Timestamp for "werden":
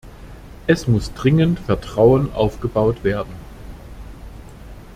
3.03-3.33